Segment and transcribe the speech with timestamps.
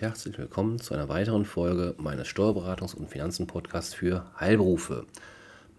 [0.00, 5.06] Herzlich willkommen zu einer weiteren Folge meines Steuerberatungs- und Finanzen-Podcasts für Heilberufe.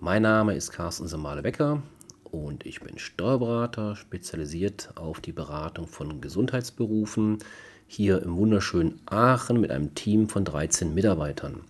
[0.01, 1.81] Mein Name ist Carsten Semale-Becker
[2.25, 7.37] und ich bin Steuerberater, spezialisiert auf die Beratung von Gesundheitsberufen
[7.87, 11.61] hier im wunderschönen Aachen mit einem Team von 13 Mitarbeitern.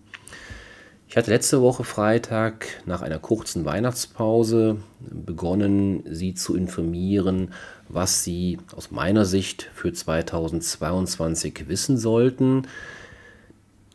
[1.06, 7.52] Ich hatte letzte Woche Freitag nach einer kurzen Weihnachtspause begonnen, Sie zu informieren,
[7.92, 12.66] was Sie aus meiner Sicht für 2022 wissen sollten.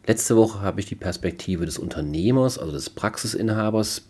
[0.06, 4.04] Letzte Woche habe ich die Perspektive des Unternehmers, also des Praxisinhabers,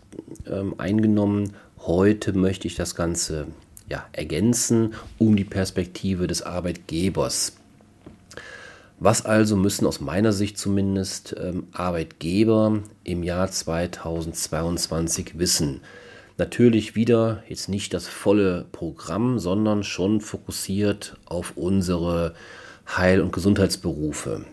[0.46, 1.52] ähm, eingenommen.
[1.78, 3.46] Heute möchte ich das Ganze
[3.88, 7.56] ja, ergänzen um die Perspektive des Arbeitgebers.
[8.98, 15.82] Was also müssen aus meiner Sicht zumindest ähm, Arbeitgeber im Jahr 2022 wissen?
[16.38, 22.34] Natürlich wieder jetzt nicht das volle Programm, sondern schon fokussiert auf unsere
[22.86, 24.44] Heil- und Gesundheitsberufe.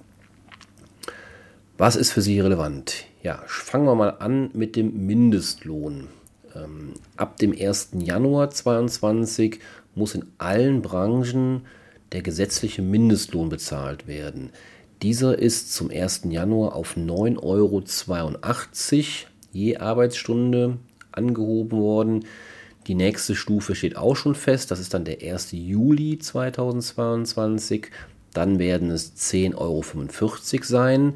[1.78, 3.06] Was ist für Sie relevant?
[3.22, 6.08] Ja, fangen wir mal an mit dem Mindestlohn.
[6.56, 7.90] Ähm, ab dem 1.
[8.00, 9.60] Januar 2022
[9.96, 11.66] muss in allen Branchen
[12.14, 14.52] der gesetzliche Mindestlohn bezahlt werden.
[15.02, 16.22] Dieser ist zum 1.
[16.30, 17.84] Januar auf 9,82 Euro
[19.52, 20.78] je Arbeitsstunde
[21.14, 22.26] angehoben worden.
[22.88, 25.50] Die nächste Stufe steht auch schon fest, das ist dann der 1.
[25.52, 27.88] Juli 2022.
[28.34, 31.14] Dann werden es 10,45 Euro sein.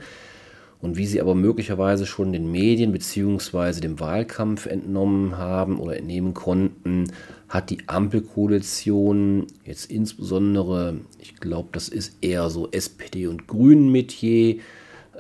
[0.80, 3.82] Und wie Sie aber möglicherweise schon den Medien bzw.
[3.82, 7.12] dem Wahlkampf entnommen haben oder entnehmen konnten,
[7.50, 14.58] hat die Ampelkoalition jetzt insbesondere, ich glaube, das ist eher so SPD und Grünen-Metier,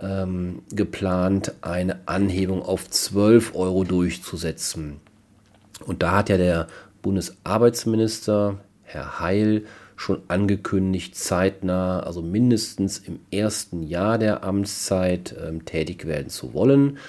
[0.01, 4.99] ähm, geplant, eine Anhebung auf 12 Euro durchzusetzen.
[5.85, 6.67] Und da hat ja der
[7.01, 9.63] Bundesarbeitsminister, Herr Heil,
[9.95, 16.99] schon angekündigt, zeitnah, also mindestens im ersten Jahr der Amtszeit ähm, tätig werden zu wollen,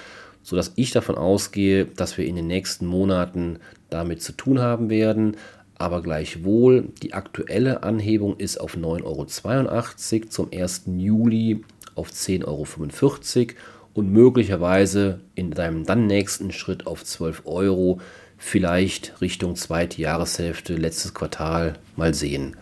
[0.42, 3.58] sodass ich davon ausgehe, dass wir in den nächsten Monaten
[3.90, 5.36] damit zu tun haben werden.
[5.76, 10.82] Aber gleichwohl, die aktuelle Anhebung ist auf 9,82 Euro zum 1.
[10.96, 11.64] Juli
[11.98, 13.56] auf 10,45 Euro
[13.94, 18.00] und möglicherweise in deinem dann nächsten Schritt auf 12 Euro,
[18.36, 22.56] vielleicht Richtung zweite Jahreshälfte, letztes Quartal mal sehen.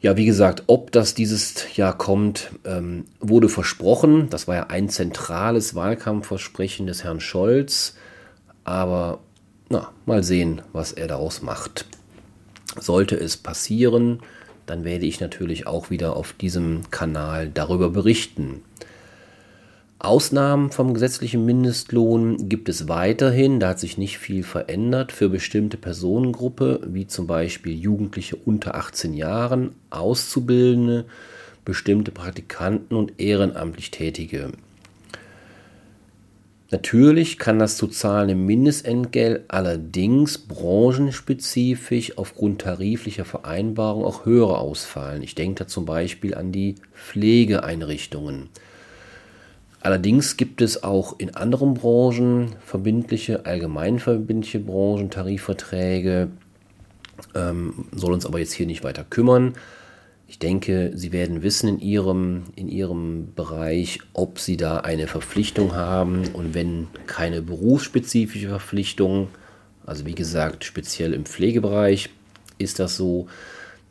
[0.00, 4.30] Ja, wie gesagt, ob das dieses Jahr kommt, ähm, wurde versprochen.
[4.30, 7.96] Das war ja ein zentrales Wahlkampfversprechen des Herrn Scholz.
[8.64, 9.18] Aber
[9.68, 11.86] na, mal sehen, was er daraus macht.
[12.78, 14.20] Sollte es passieren,
[14.70, 18.62] dann werde ich natürlich auch wieder auf diesem Kanal darüber berichten.
[19.98, 25.76] Ausnahmen vom gesetzlichen Mindestlohn gibt es weiterhin, da hat sich nicht viel verändert für bestimmte
[25.76, 31.04] Personengruppe, wie zum Beispiel Jugendliche unter 18 Jahren, Auszubildende,
[31.64, 34.52] bestimmte Praktikanten und ehrenamtlich Tätige.
[36.70, 45.22] Natürlich kann das zu zahlende Mindestentgelt allerdings branchenspezifisch aufgrund tariflicher Vereinbarungen auch höher ausfallen.
[45.22, 48.50] Ich denke da zum Beispiel an die Pflegeeinrichtungen.
[49.80, 56.28] Allerdings gibt es auch in anderen Branchen verbindliche, allgemeinverbindliche Branchen, Tarifverträge,
[57.34, 59.54] ähm, soll uns aber jetzt hier nicht weiter kümmern.
[60.30, 65.74] Ich denke, Sie werden wissen in Ihrem, in Ihrem Bereich, ob Sie da eine Verpflichtung
[65.74, 69.26] haben und wenn keine berufsspezifische Verpflichtung,
[69.84, 72.10] also wie gesagt, speziell im Pflegebereich
[72.58, 73.26] ist das so,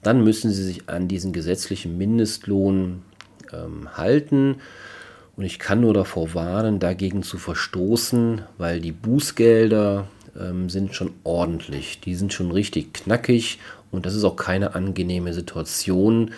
[0.01, 3.01] dann müssen Sie sich an diesen gesetzlichen Mindestlohn
[3.51, 4.61] ähm, halten.
[5.35, 10.07] Und ich kann nur davor warnen, dagegen zu verstoßen, weil die Bußgelder
[10.39, 12.00] ähm, sind schon ordentlich.
[12.01, 13.59] Die sind schon richtig knackig
[13.91, 16.31] und das ist auch keine angenehme Situation,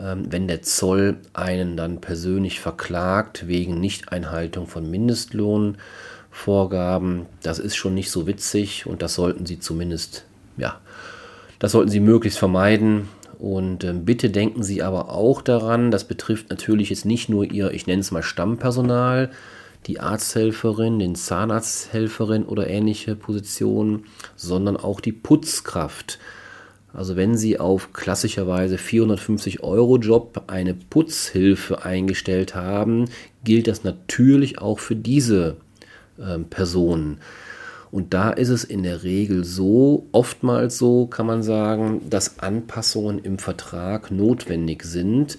[0.00, 7.26] ähm, wenn der Zoll einen dann persönlich verklagt wegen Nichteinhaltung von Mindestlohnvorgaben.
[7.42, 10.24] Das ist schon nicht so witzig und das sollten Sie zumindest,
[10.56, 10.80] ja,
[11.58, 13.08] das sollten Sie möglichst vermeiden.
[13.38, 17.70] Und äh, bitte denken Sie aber auch daran, das betrifft natürlich jetzt nicht nur Ihr,
[17.72, 19.30] ich nenne es mal Stammpersonal,
[19.86, 24.04] die Arzthelferin, den Zahnarzthelferin oder ähnliche Positionen,
[24.34, 26.18] sondern auch die Putzkraft.
[26.92, 33.04] Also wenn Sie auf klassischerweise 450 Euro Job eine Putzhilfe eingestellt haben,
[33.44, 35.56] gilt das natürlich auch für diese
[36.18, 37.18] äh, Personen.
[37.90, 43.18] Und da ist es in der Regel so, oftmals so kann man sagen, dass Anpassungen
[43.18, 45.38] im Vertrag notwendig sind,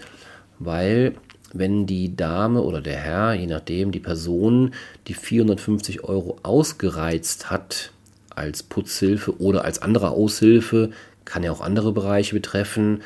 [0.59, 1.15] weil
[1.59, 4.71] wenn die Dame oder der Herr, je nachdem die Person,
[5.07, 7.91] die 450 Euro ausgereizt hat
[8.29, 10.91] als Putzhilfe oder als andere Aushilfe,
[11.25, 13.01] kann ja auch andere Bereiche betreffen,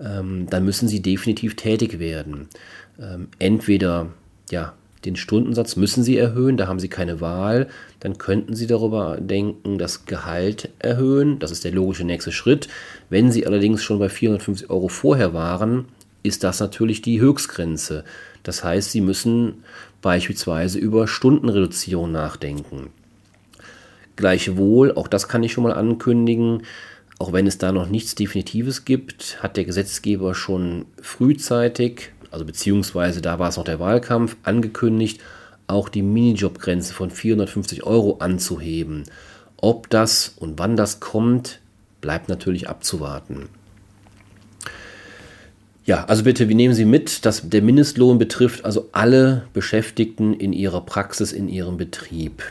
[0.00, 2.48] ähm, dann müssen sie definitiv tätig werden.
[3.00, 4.08] Ähm, entweder
[4.50, 7.68] ja, den Stundensatz müssen sie erhöhen, da haben sie keine Wahl.
[8.00, 11.38] Dann könnten sie darüber denken, das Gehalt erhöhen.
[11.38, 12.68] Das ist der logische nächste Schritt.
[13.10, 15.86] Wenn sie allerdings schon bei 450 Euro vorher waren,
[16.22, 18.04] ist das natürlich die Höchstgrenze.
[18.42, 19.64] Das heißt, sie müssen
[20.00, 22.90] beispielsweise über Stundenreduzierung nachdenken.
[24.16, 26.62] Gleichwohl, auch das kann ich schon mal ankündigen,
[27.18, 33.22] auch wenn es da noch nichts Definitives gibt, hat der Gesetzgeber schon frühzeitig, also beziehungsweise
[33.22, 35.20] da war es noch der Wahlkampf, angekündigt,
[35.68, 39.04] auch die Minijobgrenze von 450 Euro anzuheben.
[39.56, 41.60] Ob das und wann das kommt,
[42.00, 43.48] bleibt natürlich abzuwarten.
[45.84, 50.52] Ja, also bitte, wir nehmen Sie mit, dass der Mindestlohn betrifft also alle Beschäftigten in
[50.52, 52.44] ihrer Praxis, in ihrem Betrieb.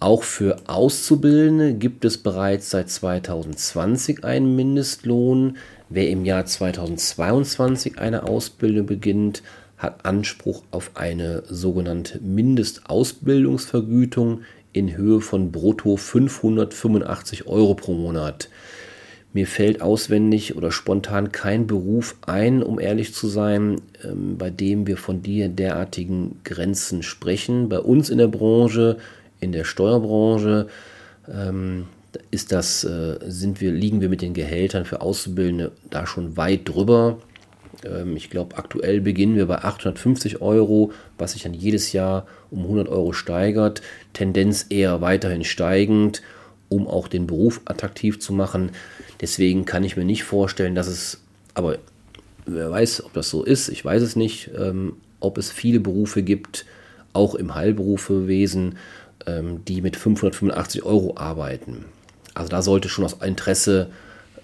[0.00, 5.58] Auch für Auszubildende gibt es bereits seit 2020 einen Mindestlohn.
[5.90, 9.42] Wer im Jahr 2022 eine Ausbildung beginnt,
[9.76, 18.48] hat Anspruch auf eine sogenannte Mindestausbildungsvergütung in Höhe von brutto 585 Euro pro Monat.
[19.32, 24.86] Mir fällt auswendig oder spontan kein Beruf ein, um ehrlich zu sein, ähm, bei dem
[24.86, 27.68] wir von dir derartigen Grenzen sprechen.
[27.68, 28.96] Bei uns in der Branche,
[29.40, 30.68] in der Steuerbranche,
[31.30, 31.86] ähm,
[32.30, 36.68] ist das, äh, sind wir, liegen wir mit den Gehältern für Auszubildende da schon weit
[36.68, 37.18] drüber.
[37.84, 42.62] Ähm, ich glaube, aktuell beginnen wir bei 850 Euro, was sich dann jedes Jahr um
[42.62, 43.82] 100 Euro steigert.
[44.12, 46.22] Tendenz eher weiterhin steigend,
[46.68, 48.70] um auch den Beruf attraktiv zu machen.
[49.20, 51.20] Deswegen kann ich mir nicht vorstellen, dass es,
[51.54, 51.78] aber
[52.46, 56.22] wer weiß, ob das so ist, ich weiß es nicht, ähm, ob es viele Berufe
[56.22, 56.66] gibt,
[57.12, 58.76] auch im Heilberufewesen,
[59.26, 61.84] ähm, die mit 585 Euro arbeiten.
[62.34, 63.90] Also da sollte schon aus Interesse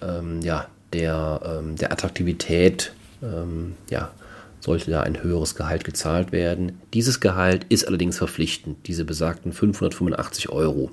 [0.01, 4.11] ähm, ja, der, ähm, der Attraktivität ähm, ja,
[4.59, 6.81] sollte da ein höheres Gehalt gezahlt werden.
[6.93, 10.91] Dieses Gehalt ist allerdings verpflichtend, diese besagten 585 Euro.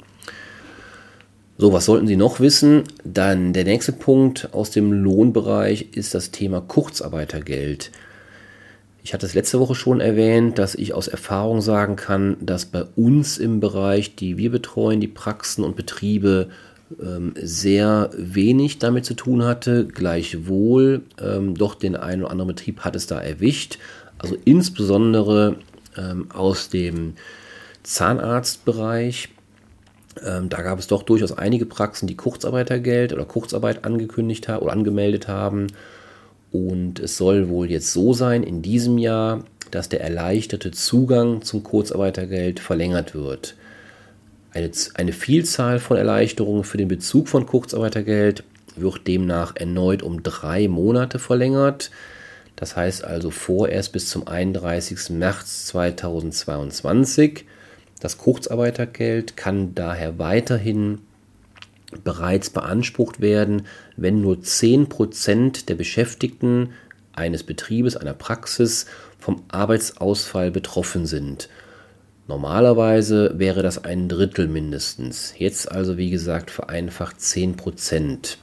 [1.58, 2.84] So, was sollten Sie noch wissen?
[3.04, 7.90] Dann der nächste Punkt aus dem Lohnbereich ist das Thema Kurzarbeitergeld.
[9.04, 12.84] Ich hatte es letzte Woche schon erwähnt, dass ich aus Erfahrung sagen kann, dass bei
[12.96, 16.48] uns im Bereich, die wir betreuen, die Praxen und Betriebe,
[17.00, 19.86] ähm, sehr wenig damit zu tun hatte.
[19.86, 23.78] Gleichwohl, ähm, doch den einen oder anderen Betrieb hat es da erwischt.
[24.18, 25.56] Also insbesondere
[25.98, 27.14] ähm, aus dem
[27.82, 29.30] Zahnarztbereich.
[30.24, 34.72] Ähm, da gab es doch durchaus einige Praxen, die Kurzarbeitergeld oder Kurzarbeit angekündigt haben oder
[34.72, 35.68] angemeldet haben.
[36.50, 41.62] Und es soll wohl jetzt so sein in diesem Jahr, dass der erleichterte Zugang zum
[41.62, 43.56] Kurzarbeitergeld verlängert wird.
[44.52, 48.44] Eine, eine Vielzahl von Erleichterungen für den Bezug von Kurzarbeitergeld
[48.76, 51.90] wird demnach erneut um drei Monate verlängert.
[52.56, 55.10] Das heißt also vorerst bis zum 31.
[55.10, 57.46] März 2022.
[58.02, 61.02] Das Kurzarbeitergeld kann daher weiterhin
[62.02, 63.62] bereits beansprucht werden,
[63.96, 66.70] wenn nur 10% der Beschäftigten
[67.12, 68.86] eines Betriebes, einer Praxis
[69.20, 71.48] vom Arbeitsausfall betroffen sind.
[72.26, 75.34] Normalerweise wäre das ein Drittel mindestens.
[75.38, 78.38] Jetzt also, wie gesagt, vereinfacht 10 Prozent.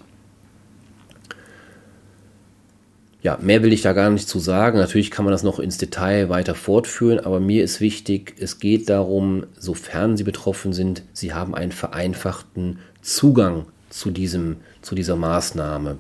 [3.22, 4.78] Ja, mehr will ich da gar nicht zu sagen.
[4.78, 8.90] Natürlich kann man das noch ins Detail weiter fortführen, aber mir ist wichtig, es geht
[8.90, 15.98] darum, sofern Sie betroffen sind, Sie haben einen vereinfachten Zugang zu, diesem, zu dieser Maßnahme.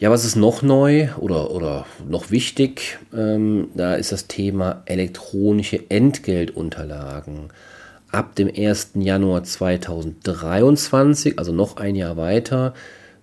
[0.00, 2.98] Ja, was ist noch neu oder, oder noch wichtig?
[3.14, 7.50] Ähm, da ist das Thema elektronische Entgeltunterlagen.
[8.10, 8.92] Ab dem 1.
[8.94, 12.74] Januar 2023, also noch ein Jahr weiter,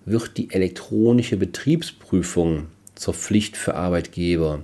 [0.04, 4.60] wird die elektronische Betriebsprüfung zur Pflicht für Arbeitgeber.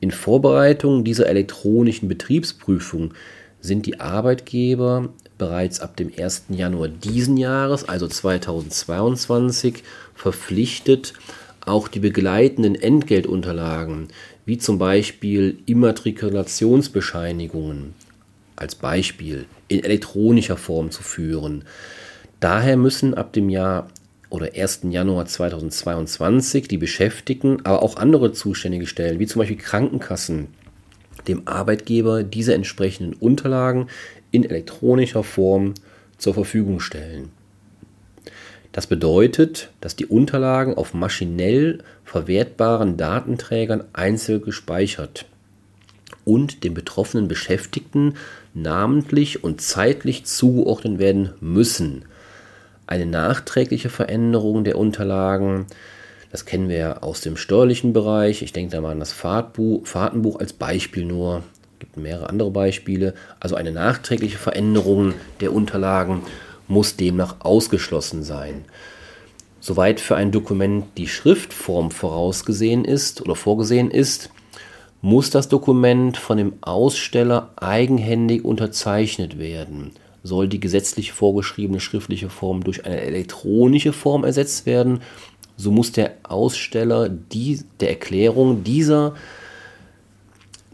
[0.00, 3.12] In Vorbereitung dieser elektronischen Betriebsprüfung
[3.60, 6.44] sind die Arbeitgeber bereits ab dem 1.
[6.50, 9.82] Januar diesen Jahres, also 2022,
[10.14, 11.14] verpflichtet,
[11.64, 14.08] auch die begleitenden Entgeltunterlagen,
[14.44, 17.94] wie zum Beispiel Immatrikulationsbescheinigungen,
[18.54, 21.64] als Beispiel in elektronischer Form zu führen.
[22.38, 23.88] Daher müssen ab dem Jahr
[24.30, 24.80] oder 1.
[24.90, 30.48] Januar 2022 die Beschäftigten, aber auch andere zuständige Stellen, wie zum Beispiel Krankenkassen,
[31.28, 33.88] dem Arbeitgeber diese entsprechenden Unterlagen
[34.30, 35.74] in elektronischer Form
[36.18, 37.30] zur Verfügung stellen.
[38.72, 45.24] Das bedeutet, dass die Unterlagen auf maschinell verwertbaren Datenträgern einzeln gespeichert
[46.26, 48.14] und dem betroffenen Beschäftigten
[48.52, 52.04] namentlich und zeitlich zugeordnet werden müssen.
[52.86, 55.66] Eine nachträgliche Veränderung der Unterlagen,
[56.30, 58.42] das kennen wir aus dem steuerlichen Bereich.
[58.42, 61.42] Ich denke da mal an das Fahrtbuch, Fahrtenbuch als Beispiel nur.
[61.72, 63.14] Es gibt mehrere andere Beispiele.
[63.40, 66.22] Also eine nachträgliche Veränderung der Unterlagen
[66.68, 68.64] muss demnach ausgeschlossen sein.
[69.60, 74.30] Soweit für ein Dokument die Schriftform vorausgesehen ist oder vorgesehen ist,
[75.02, 79.92] muss das Dokument von dem Aussteller eigenhändig unterzeichnet werden.
[80.26, 85.00] Soll die gesetzlich vorgeschriebene schriftliche Form durch eine elektronische Form ersetzt werden,
[85.56, 89.14] so muss der Aussteller die, der Erklärung dieser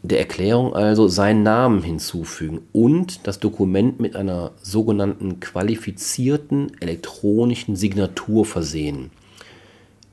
[0.02, 8.44] der Erklärung also seinen Namen hinzufügen und das Dokument mit einer sogenannten qualifizierten elektronischen Signatur
[8.44, 9.12] versehen.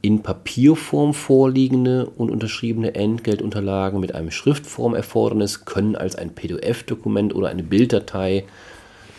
[0.01, 7.63] In Papierform vorliegende und unterschriebene Entgeltunterlagen mit einem Schriftformerfordernis können als ein PDF-Dokument oder eine
[7.63, 8.45] Bilddatei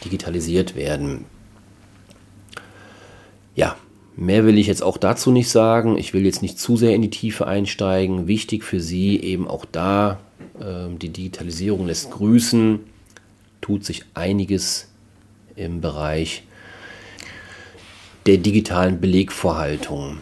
[0.05, 1.25] digitalisiert werden.
[3.55, 3.77] Ja,
[4.21, 5.97] Mehr will ich jetzt auch dazu nicht sagen.
[5.97, 8.27] Ich will jetzt nicht zu sehr in die Tiefe einsteigen.
[8.27, 10.21] Wichtig für Sie eben auch da,
[10.61, 12.81] äh, die Digitalisierung lässt grüßen,
[13.63, 14.89] tut sich einiges
[15.57, 16.43] im Bereich
[18.27, 20.19] der digitalen Belegvorhaltung.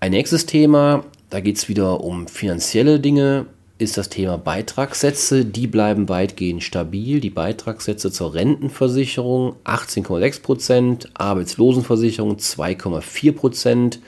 [0.00, 3.48] Ein nächstes Thema, da geht es wieder um finanzielle Dinge
[3.78, 5.44] ist das Thema Beitragssätze.
[5.44, 7.20] Die bleiben weitgehend stabil.
[7.20, 14.00] Die Beitragssätze zur Rentenversicherung 18,6 Prozent, Arbeitslosenversicherung 2,4 Prozent,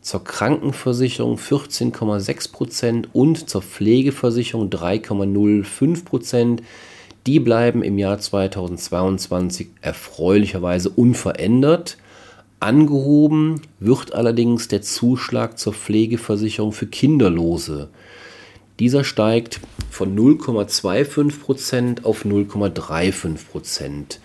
[0.00, 6.62] zur Krankenversicherung 14,6 Prozent und zur Pflegeversicherung 3,05 Prozent.
[7.26, 11.98] Die bleiben im Jahr 2022 erfreulicherweise unverändert.
[12.58, 17.90] Angehoben wird allerdings der Zuschlag zur Pflegeversicherung für Kinderlose.
[18.78, 19.60] Dieser steigt
[19.90, 24.18] von 0,25% auf 0,35%.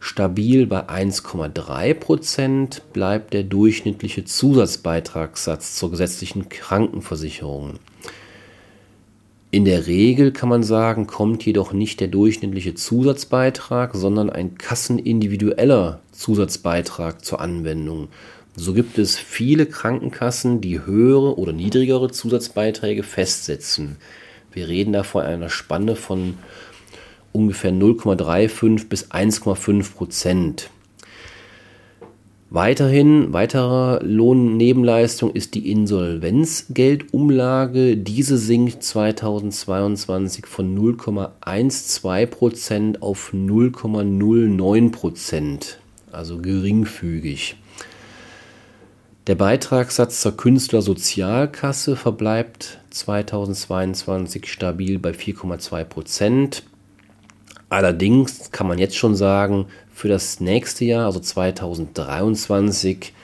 [0.00, 7.78] Stabil bei 1,3% bleibt der durchschnittliche Zusatzbeitragssatz zur gesetzlichen Krankenversicherung.
[9.50, 16.00] In der Regel kann man sagen, kommt jedoch nicht der durchschnittliche Zusatzbeitrag, sondern ein kassenindividueller
[16.12, 18.08] Zusatzbeitrag zur Anwendung.
[18.56, 23.96] So gibt es viele Krankenkassen, die höhere oder niedrigere Zusatzbeiträge festsetzen.
[24.52, 26.34] Wir reden da von einer Spanne von
[27.32, 30.70] ungefähr 0,35 bis 1,5 Prozent.
[32.48, 37.96] Weiterhin, weitere Lohnnebenleistung ist die Insolvenzgeldumlage.
[37.96, 45.80] Diese sinkt 2022 von 0,12 Prozent auf 0,09 Prozent,
[46.12, 47.56] also geringfügig.
[49.26, 56.62] Der Beitragssatz zur Künstlersozialkasse verbleibt 2022 stabil bei 4,2 Prozent.
[57.70, 63.14] Allerdings kann man jetzt schon sagen, für das nächste Jahr, also 2023,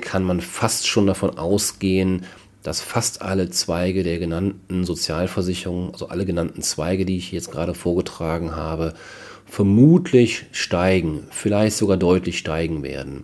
[0.00, 2.26] kann man fast schon davon ausgehen,
[2.64, 7.74] dass fast alle Zweige der genannten Sozialversicherungen, also alle genannten Zweige, die ich jetzt gerade
[7.74, 8.94] vorgetragen habe,
[9.46, 13.22] vermutlich steigen, vielleicht sogar deutlich steigen werden.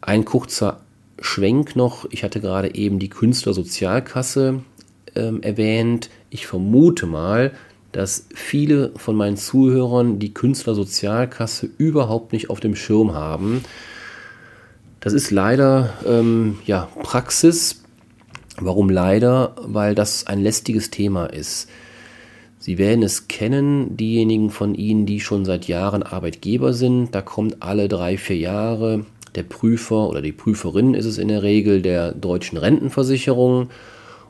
[0.00, 0.85] Ein kurzer
[1.20, 4.62] Schwenk noch, ich hatte gerade eben die Künstlersozialkasse
[5.14, 6.10] ähm, erwähnt.
[6.30, 7.52] Ich vermute mal,
[7.92, 13.64] dass viele von meinen Zuhörern die Künstlersozialkasse überhaupt nicht auf dem Schirm haben.
[15.00, 17.82] Das ist leider ähm, ja, Praxis.
[18.58, 19.54] Warum leider?
[19.62, 21.68] Weil das ein lästiges Thema ist.
[22.58, 27.14] Sie werden es kennen, diejenigen von Ihnen, die schon seit Jahren Arbeitgeber sind.
[27.14, 29.06] Da kommt alle drei, vier Jahre
[29.36, 33.68] der Prüfer oder die Prüferin ist es in der Regel der deutschen Rentenversicherung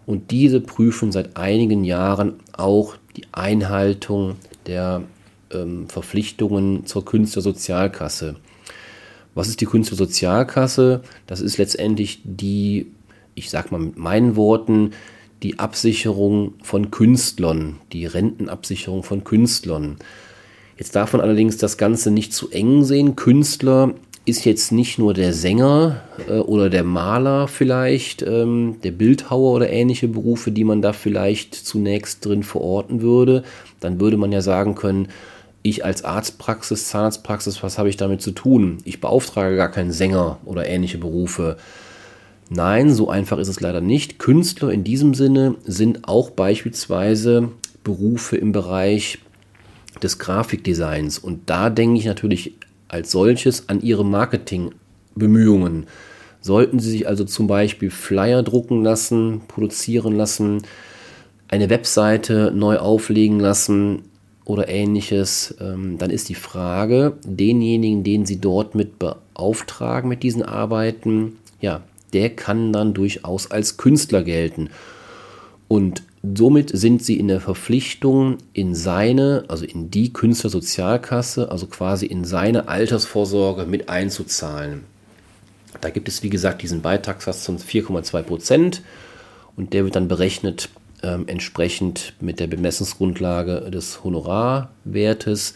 [0.05, 4.37] und diese prüfen seit einigen Jahren auch die Einhaltung
[4.67, 5.03] der
[5.53, 8.37] ähm, Verpflichtungen zur Künstlersozialkasse.
[9.35, 11.03] Was ist die Künstlersozialkasse?
[11.27, 12.87] Das ist letztendlich die,
[13.35, 14.93] ich sage mal mit meinen Worten,
[15.43, 19.97] die Absicherung von Künstlern, die Rentenabsicherung von Künstlern.
[20.79, 23.17] Jetzt darf man allerdings das Ganze nicht zu eng sehen.
[23.17, 23.95] Künstler
[24.27, 29.71] ist jetzt nicht nur der Sänger äh, oder der Maler vielleicht, ähm, der Bildhauer oder
[29.71, 33.45] ähnliche Berufe, die man da vielleicht zunächst drin verorten würde.
[33.81, 35.09] Dann würde man ja sagen können,
[35.63, 38.79] ich als Arztpraxis, Zahnarztpraxis, was habe ich damit zu tun?
[38.85, 41.57] Ich beauftrage gar keinen Sänger oder ähnliche Berufe.
[42.51, 44.19] Nein, so einfach ist es leider nicht.
[44.19, 47.51] Künstler in diesem Sinne sind auch beispielsweise
[47.85, 49.19] Berufe im Bereich
[50.03, 51.19] des Grafikdesigns.
[51.19, 52.55] Und da denke ich natürlich
[52.89, 55.87] als solches an ihre Marketingbemühungen.
[56.41, 60.63] Sollten Sie sich also zum Beispiel Flyer drucken lassen, produzieren lassen,
[61.49, 64.03] eine Webseite neu auflegen lassen
[64.45, 70.43] oder ähnliches, ähm, dann ist die Frage, denjenigen, den Sie dort mit beauftragen mit diesen
[70.43, 74.71] Arbeiten, ja, der kann dann durchaus als Künstler gelten.
[75.69, 82.07] Und somit sind Sie in der Verpflichtung, in seine, also in die Künstlersozialkasse, also quasi
[82.07, 84.85] in seine Altersvorsorge mit einzuzahlen.
[85.81, 88.83] Da gibt es, wie gesagt, diesen Beitragssatz von 4,2 Prozent
[89.57, 90.71] und der wird dann berechnet
[91.03, 95.55] ähm, entsprechend mit der Bemessungsgrundlage des Honorarwertes.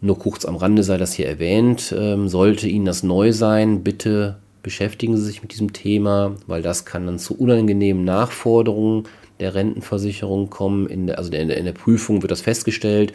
[0.00, 1.94] Nur kurz am Rande sei das hier erwähnt.
[1.96, 6.84] Ähm, sollte Ihnen das neu sein, bitte beschäftigen Sie sich mit diesem Thema, weil das
[6.84, 9.04] kann dann zu unangenehmen Nachforderungen
[9.40, 10.86] der Rentenversicherung kommen.
[10.86, 13.12] In der, also in der, in der Prüfung wird das festgestellt.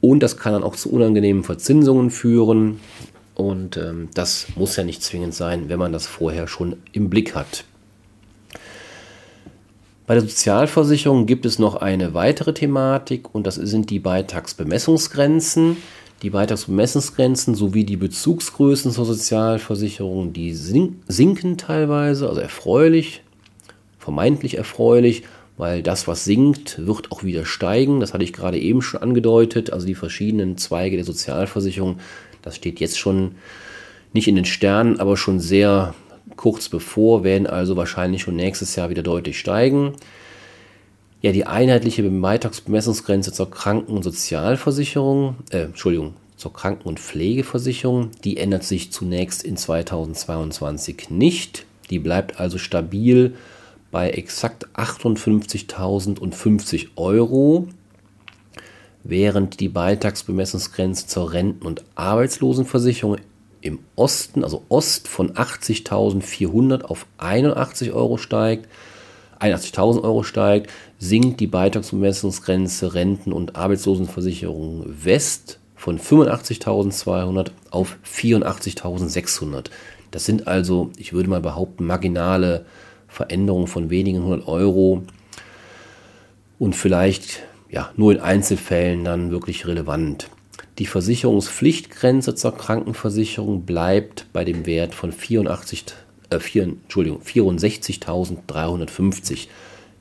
[0.00, 2.80] Und das kann dann auch zu unangenehmen Verzinsungen führen.
[3.34, 7.34] Und ähm, das muss ja nicht zwingend sein, wenn man das vorher schon im Blick
[7.34, 7.64] hat.
[10.06, 15.76] Bei der Sozialversicherung gibt es noch eine weitere Thematik und das sind die Beitragsbemessungsgrenzen.
[16.22, 23.22] Die Beitragsbemessungsgrenzen sowie die Bezugsgrößen zur Sozialversicherung, die sinken teilweise, also erfreulich,
[23.98, 25.22] vermeintlich erfreulich,
[25.56, 28.00] weil das, was sinkt, wird auch wieder steigen.
[28.00, 29.72] Das hatte ich gerade eben schon angedeutet.
[29.72, 31.98] Also die verschiedenen Zweige der Sozialversicherung,
[32.40, 33.36] das steht jetzt schon
[34.12, 35.94] nicht in den Sternen, aber schon sehr
[36.36, 39.92] kurz bevor, werden also wahrscheinlich schon nächstes Jahr wieder deutlich steigen.
[41.20, 48.38] Ja, die einheitliche Beitragsbemessungsgrenze zur Kranken- und Sozialversicherung, äh, Entschuldigung, zur Kranken- und Pflegeversicherung, die
[48.38, 51.64] ändert sich zunächst in 2022 nicht.
[51.90, 53.34] Die bleibt also stabil
[53.92, 57.68] bei exakt 58.050 Euro,
[59.04, 63.18] während die Beitragsbemessungsgrenze zur Renten- und Arbeitslosenversicherung
[63.60, 68.66] im Osten, also Ost von 80.400 auf 81 Euro steigt,
[69.38, 79.66] 81.000 Euro steigt, sinkt die Beitragsbemessungsgrenze Renten- und Arbeitslosenversicherung West von 85.200 auf 84.600.
[80.10, 82.64] Das sind also, ich würde mal behaupten, marginale
[83.12, 85.02] Veränderungen von wenigen hundert Euro
[86.58, 90.30] und vielleicht ja, nur in Einzelfällen dann wirklich relevant.
[90.78, 95.84] Die Versicherungspflichtgrenze zur Krankenversicherung bleibt bei dem Wert von 84,
[96.30, 99.48] äh, 4, Entschuldigung, 64.350.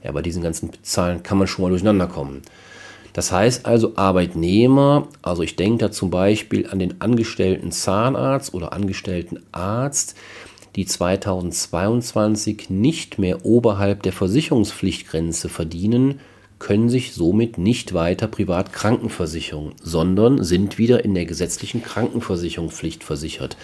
[0.04, 2.43] Ja, bei diesen ganzen Zahlen kann man schon mal durcheinander kommen.
[3.12, 8.71] Das heißt also Arbeitnehmer, also ich denke da zum Beispiel an den angestellten Zahnarzt oder
[8.71, 10.15] angestellten Arzt,
[10.76, 16.20] die 2022 nicht mehr oberhalb der Versicherungspflichtgrenze verdienen,
[16.60, 23.58] können sich somit nicht weiter privat krankenversichern, sondern sind wieder in der gesetzlichen Krankenversicherungspflicht versichert.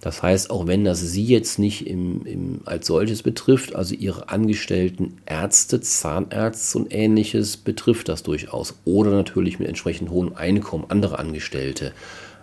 [0.00, 4.30] Das heißt, auch wenn das Sie jetzt nicht im, im, als solches betrifft, also Ihre
[4.30, 8.74] angestellten Ärzte, Zahnärzte und ähnliches, betrifft das durchaus.
[8.86, 11.92] Oder natürlich mit entsprechend hohem Einkommen andere Angestellte.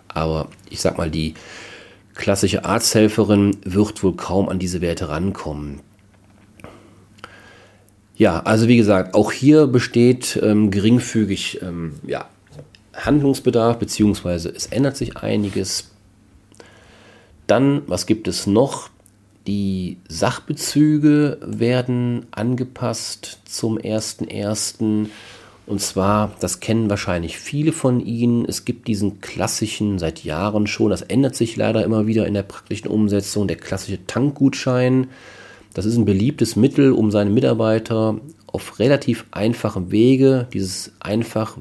[0.06, 1.34] Aber ich sag mal, die
[2.18, 5.80] klassische Arzthelferin wird wohl kaum an diese Werte rankommen.
[8.16, 12.28] Ja, also wie gesagt, auch hier besteht ähm, geringfügig ähm, ja,
[12.92, 15.92] Handlungsbedarf, beziehungsweise es ändert sich einiges.
[17.46, 18.90] Dann, was gibt es noch?
[19.46, 25.06] Die Sachbezüge werden angepasst zum 1.1.
[25.68, 30.88] Und zwar, das kennen wahrscheinlich viele von Ihnen, es gibt diesen klassischen, seit Jahren schon,
[30.88, 35.08] das ändert sich leider immer wieder in der praktischen Umsetzung, der klassische Tankgutschein.
[35.74, 41.58] Das ist ein beliebtes Mittel, um seine Mitarbeiter auf relativ einfachem Wege, dieses einfach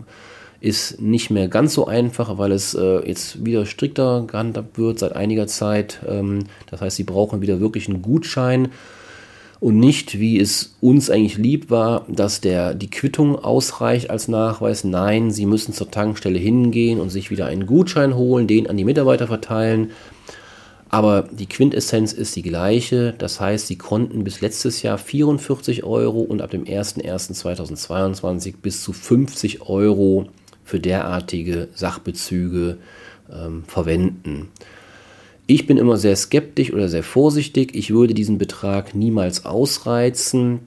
[0.62, 5.18] ist nicht mehr ganz so einfach, weil es äh, jetzt wieder strikter gehandhabt wird seit
[5.18, 6.00] einiger Zeit.
[6.08, 8.70] Ähm, das heißt, sie brauchen wieder wirklich einen Gutschein
[9.60, 14.84] und nicht, wie es uns eigentlich lieb war, dass der, die Quittung ausreicht als Nachweis.
[14.84, 18.84] Nein, sie müssen zur Tankstelle hingehen und sich wieder einen Gutschein holen, den an die
[18.84, 19.92] Mitarbeiter verteilen.
[20.90, 23.14] Aber die Quintessenz ist die gleiche.
[23.18, 28.94] Das heißt, sie konnten bis letztes Jahr 44 Euro und ab dem 01.01.2022 bis zu
[28.94, 30.28] 50 Euro
[30.64, 32.78] für derartige Sachbezüge
[33.32, 34.50] ähm, verwenden.
[35.50, 37.74] Ich bin immer sehr skeptisch oder sehr vorsichtig.
[37.74, 40.60] Ich würde diesen Betrag niemals ausreizen,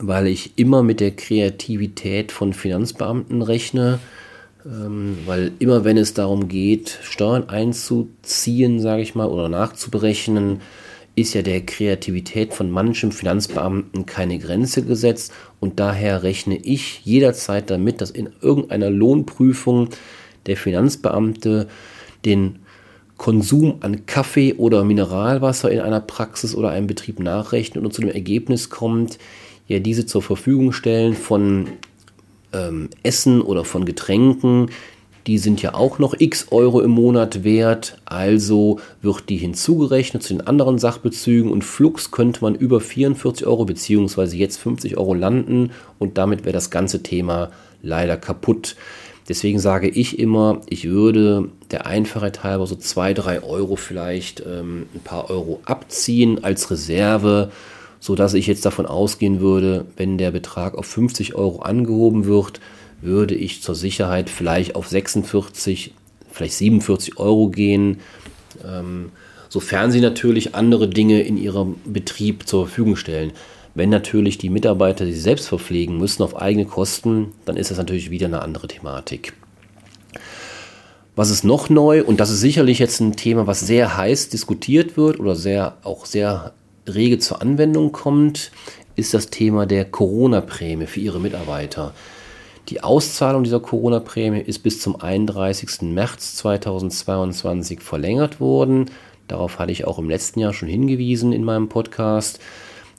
[0.00, 3.98] weil ich immer mit der Kreativität von Finanzbeamten rechne.
[4.64, 10.62] Ähm, weil immer wenn es darum geht, Steuern einzuziehen, sage ich mal, oder nachzuberechnen,
[11.14, 17.70] ist ja der Kreativität von manchem Finanzbeamten keine Grenze gesetzt und daher rechne ich jederzeit
[17.70, 19.88] damit, dass in irgendeiner Lohnprüfung
[20.46, 21.68] der Finanzbeamte
[22.24, 22.60] den
[23.18, 28.10] Konsum an Kaffee oder Mineralwasser in einer Praxis oder einem Betrieb nachrechnet und zu dem
[28.10, 29.18] Ergebnis kommt,
[29.66, 31.70] ja diese zur Verfügung stellen von äh,
[32.52, 34.70] ähm, Essen oder von Getränken,
[35.26, 40.32] die sind ja auch noch x Euro im Monat wert, also wird die hinzugerechnet zu
[40.32, 44.36] den anderen Sachbezügen und flux könnte man über 44 Euro bzw.
[44.36, 47.50] jetzt 50 Euro landen und damit wäre das ganze Thema
[47.82, 48.76] leider kaputt.
[49.28, 54.86] Deswegen sage ich immer, ich würde der Einfachheit halber so 2, 3 Euro vielleicht ähm,
[54.94, 57.52] ein paar Euro abziehen als Reserve,
[58.00, 62.60] sodass ich jetzt davon ausgehen würde, wenn der Betrag auf 50 Euro angehoben wird,
[63.02, 65.92] würde ich zur Sicherheit vielleicht auf 46,
[66.32, 67.98] vielleicht 47 Euro gehen,
[68.66, 69.10] ähm,
[69.50, 73.32] sofern sie natürlich andere Dinge in ihrem Betrieb zur Verfügung stellen.
[73.78, 78.10] Wenn natürlich die Mitarbeiter sich selbst verpflegen müssen auf eigene Kosten, dann ist das natürlich
[78.10, 79.34] wieder eine andere Thematik.
[81.14, 82.02] Was ist noch neu?
[82.02, 86.06] Und das ist sicherlich jetzt ein Thema, was sehr heiß diskutiert wird oder sehr, auch
[86.06, 86.54] sehr
[86.88, 88.50] rege zur Anwendung kommt,
[88.96, 91.94] ist das Thema der Corona-Prämie für Ihre Mitarbeiter.
[92.70, 95.82] Die Auszahlung dieser Corona-Prämie ist bis zum 31.
[95.82, 98.86] März 2022 verlängert worden.
[99.28, 102.40] Darauf hatte ich auch im letzten Jahr schon hingewiesen in meinem Podcast.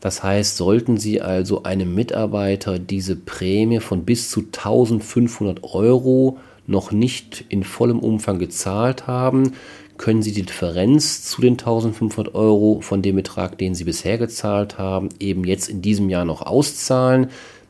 [0.01, 6.91] Das heißt, sollten Sie also einem Mitarbeiter diese Prämie von bis zu 1500 Euro noch
[6.91, 9.53] nicht in vollem Umfang gezahlt haben,
[9.97, 14.77] können Sie die Differenz zu den 1500 Euro von dem Betrag, den Sie bisher gezahlt
[14.77, 17.27] haben, eben jetzt in diesem Jahr noch auszahlen.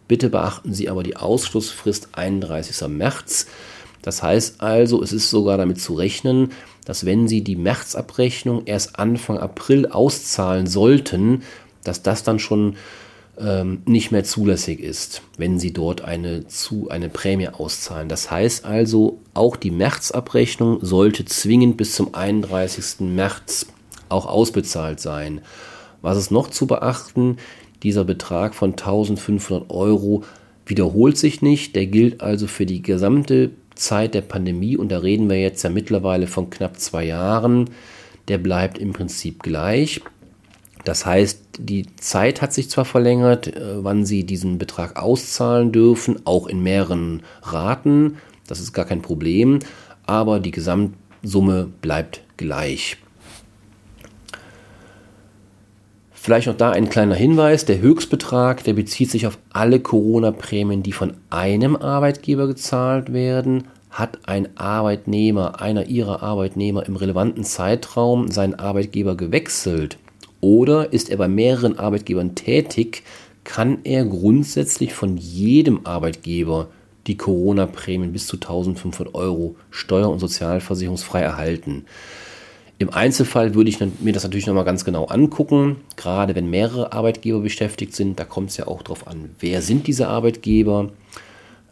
[0.08, 2.88] Bitte beachten Sie aber die Ausschlussfrist 31.
[2.88, 3.48] März.
[4.04, 6.52] Das heißt also, es ist sogar damit zu rechnen,
[6.86, 11.42] dass wenn Sie die Märzabrechnung erst Anfang April auszahlen sollten,
[11.89, 12.75] dass das dann schon
[13.39, 18.10] ähm, nicht mehr zulässig ist, wenn Sie dort eine, zu, eine Prämie auszahlen.
[18.10, 23.02] Das heißt also, auch die Märzabrechnung sollte zwingend bis zum 31.
[23.02, 23.65] März
[24.08, 25.41] auch ausbezahlt sein.
[26.02, 27.38] Was ist noch zu beachten?
[27.84, 30.23] Dieser Betrag von 1500 Euro
[30.65, 31.75] wiederholt sich nicht.
[31.75, 35.69] Der gilt also für die gesamte Zeit der Pandemie und da reden wir jetzt ja
[35.69, 37.69] mittlerweile von knapp zwei Jahren.
[38.28, 40.02] Der bleibt im Prinzip gleich.
[40.86, 46.22] Das heißt, die Zeit hat sich zwar verlängert, äh, wann Sie diesen Betrag auszahlen dürfen,
[46.26, 48.18] auch in mehreren Raten.
[48.48, 49.60] Das ist gar kein Problem,
[50.06, 52.98] aber die Gesamtsumme bleibt gleich.
[56.12, 60.92] Vielleicht noch da ein kleiner Hinweis, der Höchstbetrag, der bezieht sich auf alle Corona-Prämien, die
[60.92, 63.65] von einem Arbeitgeber gezahlt werden.
[63.89, 69.98] Hat ein Arbeitnehmer, einer ihrer Arbeitnehmer im relevanten Zeitraum seinen Arbeitgeber gewechselt
[70.41, 73.04] oder ist er bei mehreren Arbeitgebern tätig,
[73.43, 76.69] kann er grundsätzlich von jedem Arbeitgeber
[77.08, 81.86] die Corona-Prämien bis zu 1500 Euro steuer- und sozialversicherungsfrei erhalten.
[82.78, 87.41] Im Einzelfall würde ich mir das natürlich nochmal ganz genau angucken, gerade wenn mehrere Arbeitgeber
[87.41, 88.19] beschäftigt sind.
[88.19, 90.91] Da kommt es ja auch darauf an, wer sind diese Arbeitgeber.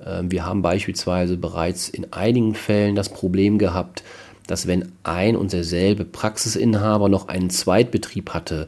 [0.06, 4.04] Ähm, wir haben beispielsweise bereits in einigen Fällen das Problem gehabt,
[4.48, 8.68] dass wenn ein und derselbe Praxisinhaber noch einen Zweitbetrieb hatte,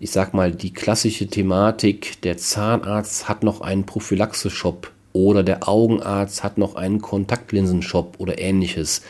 [0.00, 6.42] ich sag mal die klassische Thematik, der Zahnarzt hat noch einen Prophylaxe-Shop oder der Augenarzt
[6.42, 9.02] hat noch einen Kontaktlinsenshop oder ähnliches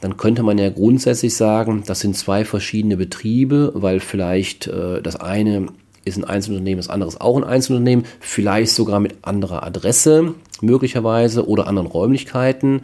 [0.00, 5.16] dann könnte man ja grundsätzlich sagen, das sind zwei verschiedene Betriebe, weil vielleicht äh, das
[5.16, 5.66] eine
[6.04, 11.46] ist ein Einzelunternehmen, das andere ist auch ein Einzelunternehmen, vielleicht sogar mit anderer Adresse möglicherweise
[11.48, 12.82] oder anderen Räumlichkeiten.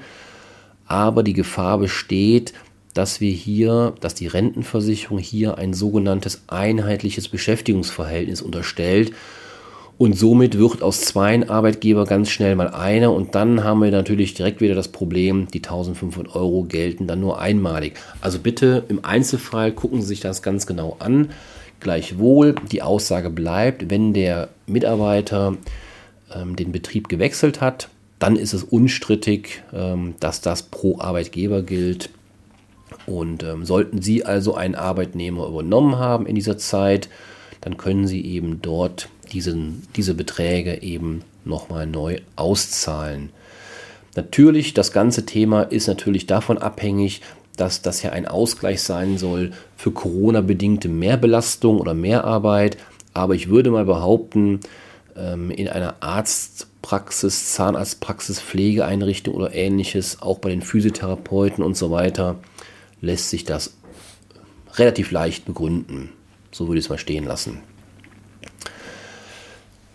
[0.87, 2.53] Aber die Gefahr besteht,
[2.93, 9.13] dass wir hier, dass die Rentenversicherung hier ein sogenanntes einheitliches Beschäftigungsverhältnis unterstellt
[9.97, 14.35] und somit wird aus zwei Arbeitgeber ganz schnell mal einer und dann haben wir natürlich
[14.35, 17.95] direkt wieder das Problem, die 1500 Euro gelten dann nur einmalig.
[18.21, 21.31] Also bitte im Einzelfall gucken Sie sich das ganz genau an.
[21.79, 25.57] Gleichwohl, die Aussage bleibt, wenn der Mitarbeiter
[26.35, 27.89] ähm, den Betrieb gewechselt hat,
[28.25, 32.09] dann ist es unstrittig, ähm, dass das pro Arbeitgeber gilt.
[33.05, 37.11] Und ähm, sollten Sie also einen Arbeitnehmer übernommen haben in dieser Zeit,
[37.61, 43.29] dann können Sie eben dort diesen, diese Beträge eben nochmal neu auszahlen.
[44.17, 47.21] Natürlich, das ganze Thema ist natürlich davon abhängig,
[47.59, 52.79] dass das ja ein Ausgleich sein soll für Corona-bedingte Mehrbelastung oder Mehrarbeit.
[53.13, 54.61] Aber ich würde mal behaupten,
[55.17, 62.37] ähm, in einer Arztpraxis, Zahnarztpraxis, Pflegeeinrichtung oder ähnliches, auch bei den Physiotherapeuten und so weiter,
[63.01, 63.75] lässt sich das
[64.75, 66.11] relativ leicht begründen.
[66.51, 67.61] So würde ich es mal stehen lassen.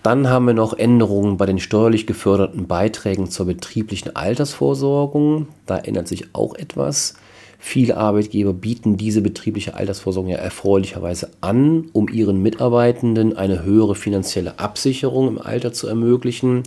[0.04, 5.50] Dann haben wir noch Änderungen bei den steuerlich geförderten Beiträgen zur betrieblichen Altersvorsorgung.
[5.66, 7.16] Da ändert sich auch etwas.
[7.62, 14.60] Viele Arbeitgeber bieten diese betriebliche Altersvorsorgung ja erfreulicherweise an, um ihren Mitarbeitenden eine höhere finanzielle
[14.60, 16.64] Absicherung im Alter zu ermöglichen.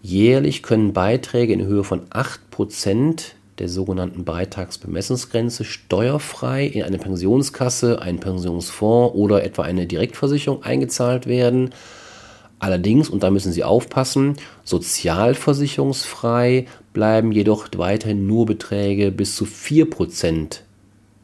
[0.00, 8.20] Jährlich können Beiträge in Höhe von 8% der sogenannten Beitragsbemessungsgrenze steuerfrei in eine Pensionskasse, einen
[8.20, 11.70] Pensionsfonds oder etwa eine Direktversicherung eingezahlt werden.
[12.60, 16.66] Allerdings, und da müssen Sie aufpassen, sozialversicherungsfrei
[16.98, 20.62] bleiben jedoch weiterhin nur Beträge bis zu 4%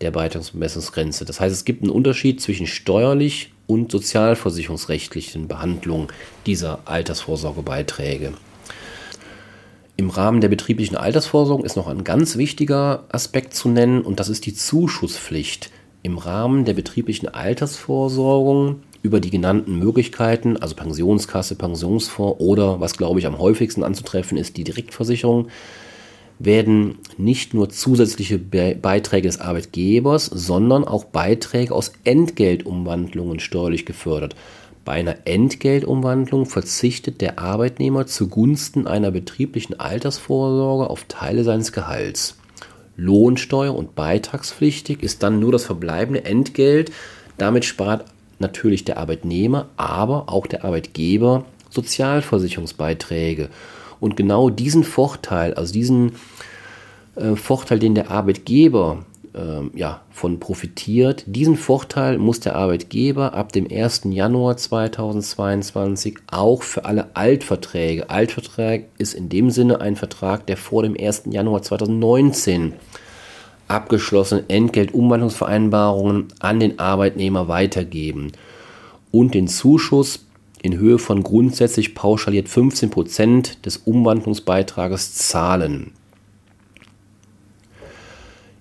[0.02, 1.24] der Beitragsbemessungsgrenze.
[1.24, 6.12] Das heißt, es gibt einen Unterschied zwischen steuerlich und sozialversicherungsrechtlichen Behandlung
[6.46, 8.34] dieser Altersvorsorgebeiträge.
[9.96, 14.28] Im Rahmen der betrieblichen Altersvorsorge ist noch ein ganz wichtiger Aspekt zu nennen und das
[14.28, 15.72] ist die Zuschusspflicht.
[16.04, 23.21] Im Rahmen der betrieblichen Altersvorsorgung über die genannten Möglichkeiten, also Pensionskasse, Pensionsfonds oder was glaube
[23.21, 25.49] ich am häufigsten anzutreffen ist, die Direktversicherung,
[26.38, 34.35] werden nicht nur zusätzliche Be Beiträge des Arbeitgebers, sondern auch Beiträge aus Entgeltumwandlungen steuerlich gefördert.
[34.87, 42.38] Bei einer Entgeltumwandlung verzichtet der Arbeitnehmer zugunsten einer betrieblichen Altersvorsorge auf Teile seines Gehalts.
[42.97, 46.90] Lohnsteuer- und beitragspflichtig ist dann nur das verbleibende Entgelt.
[47.37, 48.07] Damit spart
[48.40, 53.49] natürlich der Arbeitnehmer, aber auch der Arbeitgeber Sozialversicherungsbeiträge.
[54.01, 56.12] Und genau diesen Vorteil, also diesen
[57.16, 61.25] äh, Vorteil, den der Arbeitgeber ähm, ja, von profitiert.
[61.27, 64.03] Diesen Vorteil muss der Arbeitgeber ab dem 1.
[64.05, 68.11] Januar 2022 auch für alle Altverträge.
[68.11, 71.25] Altvertrag ist in dem Sinne ein Vertrag, der vor dem 1.
[71.31, 72.75] Januar 2019
[73.68, 78.33] abgeschlossene Entgeltumwandlungsvereinbarungen an den Arbeitnehmer weitergeben
[79.11, 80.27] und den Zuschuss
[80.62, 85.92] in Höhe von grundsätzlich pauschaliert 15% des Umwandlungsbeitrages zahlen.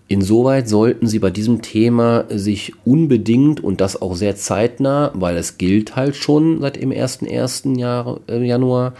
[0.09, 5.57] Insoweit sollten Sie bei diesem Thema sich unbedingt und das auch sehr zeitnah, weil es
[5.57, 7.79] gilt halt schon seit dem 1.1.
[7.79, 8.93] Jahr, äh, Januar,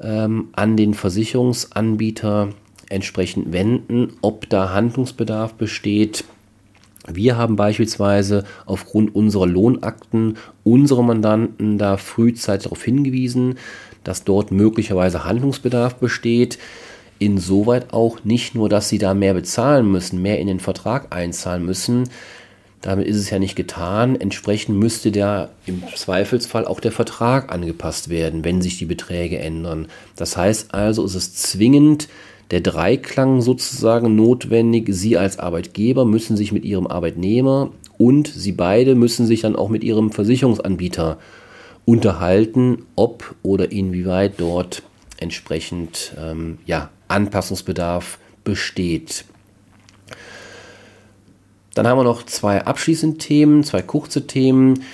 [0.00, 2.48] ähm, an den Versicherungsanbieter
[2.88, 6.24] entsprechend wenden, ob da Handlungsbedarf besteht.
[7.06, 13.58] Wir haben beispielsweise aufgrund unserer Lohnakten unsere Mandanten da frühzeitig darauf hingewiesen,
[14.04, 16.58] dass dort möglicherweise Handlungsbedarf besteht
[17.18, 21.64] insoweit auch nicht nur, dass sie da mehr bezahlen müssen, mehr in den Vertrag einzahlen
[21.64, 22.08] müssen.
[22.80, 24.14] Damit ist es ja nicht getan.
[24.20, 29.88] Entsprechend müsste der im Zweifelsfall auch der Vertrag angepasst werden, wenn sich die Beträge ändern.
[30.14, 32.08] Das heißt also, es ist zwingend
[32.50, 34.88] der Dreiklang sozusagen notwendig.
[34.90, 39.68] Sie als Arbeitgeber müssen sich mit ihrem Arbeitnehmer und Sie beide müssen sich dann auch
[39.68, 41.18] mit Ihrem Versicherungsanbieter
[41.84, 44.82] unterhalten, ob oder inwieweit dort
[45.18, 49.24] entsprechend ähm, ja, Anpassungsbedarf besteht.
[51.74, 54.84] Dann haben wir noch zwei abschließende Themen, zwei kurze Themen.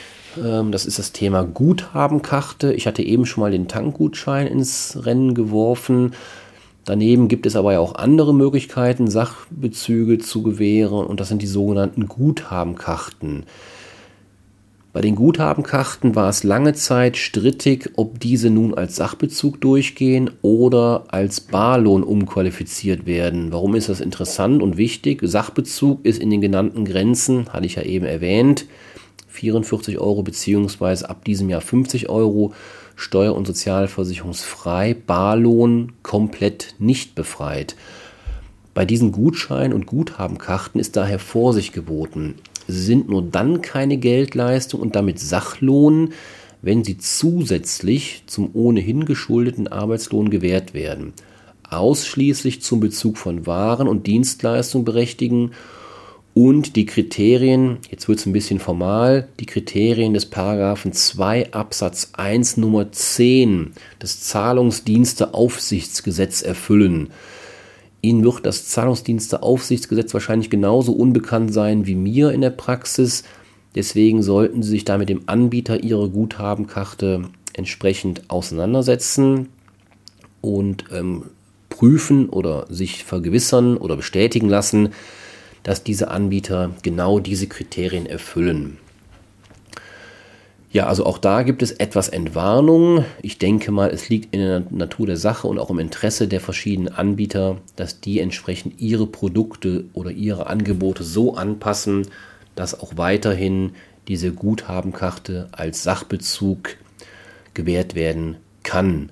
[0.43, 2.73] Ähm, das ist das Thema Guthabenkarte.
[2.73, 6.15] Ich hatte eben schon mal den Tankgutschein ins Rennen geworfen.
[6.85, 11.47] Daneben gibt es aber ja auch andere Möglichkeiten, Sachbezüge zu gewähren und das sind die
[11.47, 13.45] sogenannten Guthabenkarten.
[14.93, 21.05] Bei den Guthabenkarten war es lange Zeit strittig, ob diese nun als Sachbezug durchgehen oder
[21.09, 23.51] als Barlohn umqualifiziert werden.
[23.51, 25.21] Warum ist das interessant und wichtig?
[25.25, 28.67] Sachbezug ist in den genannten Grenzen, hatte ich ja eben erwähnt,
[29.31, 32.53] 44 Euro beziehungsweise ab diesem Jahr 50 Euro
[32.97, 37.77] steuer- und sozialversicherungsfrei, Barlohn komplett nicht befreit.
[38.75, 42.35] Bei diesen Gutschein- und Guthabenkarten ist daher Vorsicht geboten.
[42.67, 46.13] Sie sind nur dann keine Geldleistung und damit Sachlohn,
[46.63, 51.13] wenn sie zusätzlich zum ohnehin geschuldeten Arbeitslohn gewährt werden.
[51.69, 55.53] Ausschließlich zum Bezug von Waren und Dienstleistungen berechtigen
[56.35, 62.11] und die Kriterien, jetzt wird es ein bisschen formal, die Kriterien des Paragraphen 2 Absatz
[62.15, 63.71] 1 Nummer 10
[64.03, 67.11] des Zahlungsdiensteaufsichtsgesetz erfüllen.
[68.03, 73.23] Ihnen wird das Zahlungsdiensteaufsichtsgesetz wahrscheinlich genauso unbekannt sein wie mir in der Praxis.
[73.77, 79.51] Deswegen sollten Sie sich da mit dem Anbieter Ihrer Guthabenkarte entsprechend auseinandersetzen
[80.41, 81.27] und ähm,
[81.71, 84.89] prüfen oder sich vergewissern oder bestätigen lassen,
[85.65, 88.79] dass diese Anbieter genau diese Kriterien erfüllen.
[90.71, 93.05] Ja, also auch da gibt es etwas Entwarnung.
[93.23, 96.41] Ich denke mal, es liegt in der Natur der Sache und auch im Interesse der
[96.41, 102.09] verschiedenen Anbieter, dass die entsprechend ihre Produkte oder ihre Angebote so anpassen,
[102.57, 103.75] dass auch weiterhin
[104.09, 106.77] diese Guthabenkarte als Sachbezug
[107.55, 109.11] gewährt werden kann.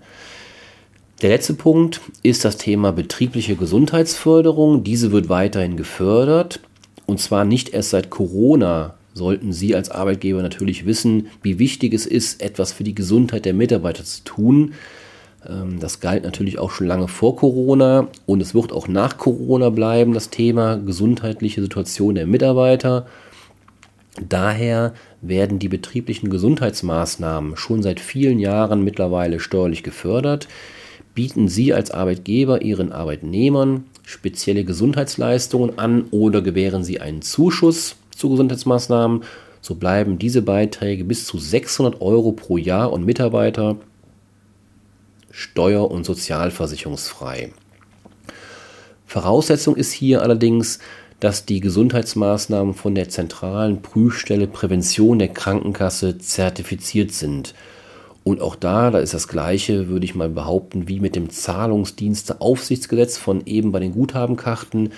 [1.22, 4.82] Der letzte Punkt ist das Thema betriebliche Gesundheitsförderung.
[4.82, 6.58] Diese wird weiterhin gefördert
[7.06, 12.06] und zwar nicht erst seit Corona sollten Sie als Arbeitgeber natürlich wissen, wie wichtig es
[12.06, 14.72] ist, etwas für die Gesundheit der Mitarbeiter zu tun.
[15.48, 19.70] Ähm, das galt natürlich auch schon lange vor Corona und es wird auch nach Corona
[19.70, 23.06] bleiben, das Thema gesundheitliche Situation der Mitarbeiter.
[24.28, 30.48] Daher werden die betrieblichen Gesundheitsmaßnahmen schon seit vielen Jahren mittlerweile steuerlich gefördert.
[31.14, 38.31] Bieten Sie als Arbeitgeber Ihren Arbeitnehmern spezielle Gesundheitsleistungen an oder gewähren Sie einen Zuschuss zu
[38.31, 39.22] Gesundheitsmaßnahmen,
[39.61, 43.77] so bleiben diese Beiträge bis zu 600 Euro pro Jahr und Mitarbeiter
[45.31, 47.53] steuer- und sozialversicherungsfrei.
[49.07, 50.79] Voraussetzung ist hier allerdings,
[51.20, 57.55] dass die Gesundheitsmaßnahmen von der zentralen Prüfstelle Prävention der Krankenkasse zertifiziert sind.
[58.24, 63.18] Und auch da, da ist das gleiche, würde ich mal behaupten, wie mit dem Zahlungsdiensteaufsichtsgesetz
[63.18, 64.90] von eben bei den Guthabenkarten,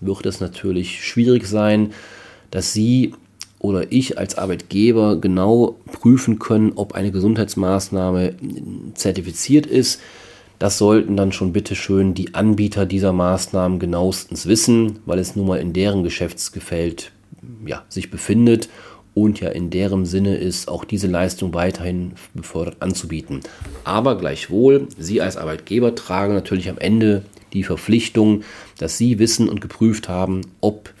[0.00, 1.92] wird es natürlich schwierig sein,
[2.50, 3.14] dass Sie
[3.58, 8.34] oder ich als Arbeitgeber genau prüfen können, ob eine Gesundheitsmaßnahme
[8.94, 10.00] zertifiziert ist.
[10.58, 15.46] Das sollten dann schon bitte schön die Anbieter dieser Maßnahmen genauestens wissen, weil es nun
[15.46, 17.12] mal in deren Geschäftsgefällt
[17.66, 18.68] ja, sich befindet
[19.16, 23.40] und ja in deren Sinne ist, auch diese Leistung weiterhin befördert anzubieten.
[23.82, 27.24] Aber gleichwohl, Sie als Arbeitgeber tragen natürlich am Ende
[27.54, 28.42] die Verpflichtung,
[28.76, 30.92] dass Sie wissen und geprüft haben, ob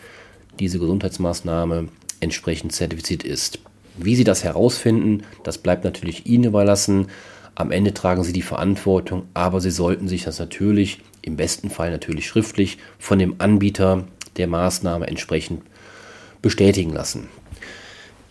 [0.58, 1.88] diese Gesundheitsmaßnahme
[2.20, 3.58] entsprechend zertifiziert ist.
[3.98, 7.08] Wie Sie das herausfinden, das bleibt natürlich Ihnen überlassen.
[7.54, 11.90] Am Ende tragen Sie die Verantwortung, aber Sie sollten sich das natürlich, im besten Fall
[11.90, 14.04] natürlich schriftlich, von dem Anbieter
[14.38, 15.60] der Maßnahme entsprechend
[16.40, 17.28] bestätigen lassen.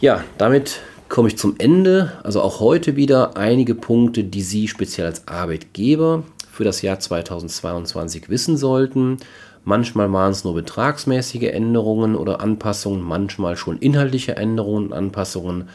[0.01, 2.11] Ja, damit komme ich zum Ende.
[2.23, 8.29] Also auch heute wieder einige Punkte, die Sie speziell als Arbeitgeber für das Jahr 2022
[8.29, 9.17] wissen sollten.
[9.63, 15.69] Manchmal waren es nur betragsmäßige Änderungen oder Anpassungen, manchmal schon inhaltliche Änderungen und Anpassungen.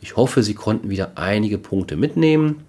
[0.00, 2.64] Ich hoffe, Sie konnten wieder einige Punkte mitnehmen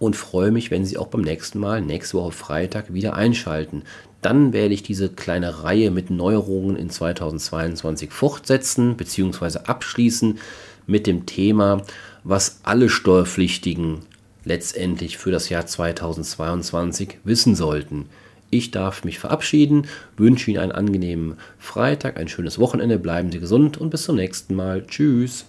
[0.00, 3.84] und freue mich, wenn Sie auch beim nächsten Mal, nächste Woche Freitag, wieder einschalten.
[4.22, 9.60] Dann werde ich diese kleine Reihe mit Neuerungen in 2022 fortsetzen bzw.
[9.64, 10.38] abschließen
[10.86, 11.82] mit dem Thema,
[12.24, 14.00] was alle Steuerpflichtigen
[14.44, 18.06] letztendlich für das Jahr 2022 wissen sollten.
[18.50, 23.76] Ich darf mich verabschieden, wünsche Ihnen einen angenehmen Freitag, ein schönes Wochenende, bleiben Sie gesund
[23.76, 24.86] und bis zum nächsten Mal.
[24.86, 25.44] Tschüss.